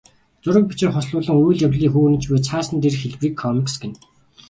Зураг, 0.43 0.63
бичвэр 0.69 0.93
хослуулан 0.93 1.37
үйл 1.45 1.63
явдлыг 1.67 1.91
хүүрнэж 1.93 2.23
буй 2.27 2.41
цаасан 2.47 2.77
дээрх 2.79 2.99
хэлбэрийг 3.01 3.35
комикс 3.43 3.73
гэнэ. 3.81 3.97